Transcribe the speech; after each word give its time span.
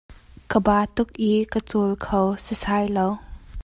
Ka 0.51 0.59
ba 0.65 0.77
tuk 0.95 1.09
i 1.29 1.31
ka 1.51 1.59
cawl 1.69 1.91
kho 2.03 2.21
sasai 2.45 2.85
lo. 2.95 3.07